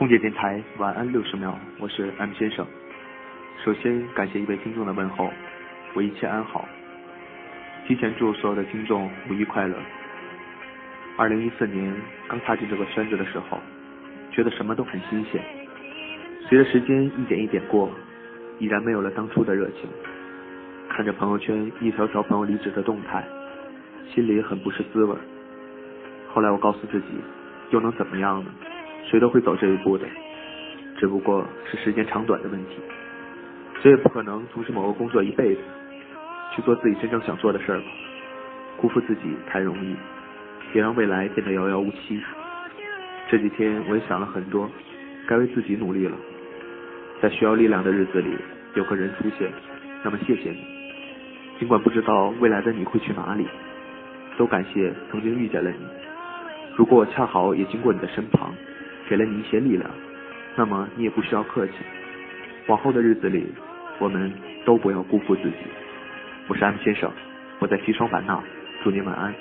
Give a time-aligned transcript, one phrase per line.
[0.00, 2.66] 空姐电台晚安六十秒，我是 M 先生。
[3.62, 5.30] 首先感谢一位听众的问候，
[5.92, 6.66] 我一切安好。
[7.86, 9.76] 提前祝所有的听众五一快乐。
[11.18, 11.94] 二零一四年
[12.26, 13.58] 刚踏进这个圈子的时候，
[14.32, 15.38] 觉得什么都很新鲜。
[16.48, 17.90] 随着时间一点一点过，
[18.58, 19.80] 已然没有了当初的热情。
[20.88, 23.22] 看着朋友圈一条条朋友离职的动态，
[24.14, 25.14] 心里很不是滋味。
[26.32, 27.08] 后来我告诉自己，
[27.68, 28.50] 又能怎么样呢？
[29.10, 30.06] 谁都会走这一步的，
[30.96, 32.76] 只不过是时间长短的问题。
[33.82, 35.60] 谁也不可能从事某个工作一辈子，
[36.54, 37.86] 去做自己真正想做的事儿吧。
[38.76, 39.96] 辜负自己太容易。
[40.72, 42.22] 别让未来变得遥遥无期。
[43.28, 44.70] 这几天我也想了很多，
[45.26, 46.16] 该为自己努力了。
[47.20, 48.36] 在需要力量的日子里，
[48.74, 49.50] 有个人出现，
[50.04, 50.64] 那么谢谢你。
[51.58, 53.48] 尽管不知道未来的你会去哪里，
[54.38, 55.78] 都感谢曾经遇见了你。
[56.76, 58.54] 如果我恰好也经过你的身旁，
[59.10, 59.90] 给了你一些力量，
[60.54, 61.72] 那么你也不需要客气。
[62.68, 63.44] 往后的日子里，
[63.98, 64.32] 我们
[64.64, 65.56] 都不要辜负自己。
[66.46, 67.10] 我是 M 先生，
[67.58, 68.40] 我在西双版纳，
[68.84, 69.34] 祝您晚安。